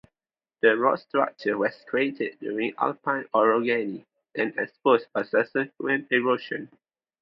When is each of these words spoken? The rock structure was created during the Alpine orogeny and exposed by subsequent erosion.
The 0.63 0.75
rock 0.79 0.97
structure 0.97 1.59
was 1.59 1.75
created 1.87 2.39
during 2.39 2.69
the 2.71 2.75
Alpine 2.81 3.25
orogeny 3.35 4.03
and 4.33 4.51
exposed 4.57 5.05
by 5.13 5.21
subsequent 5.21 6.07
erosion. 6.11 6.71